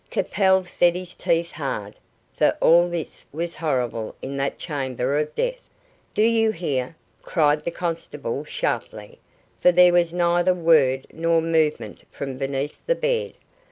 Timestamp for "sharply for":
8.43-9.71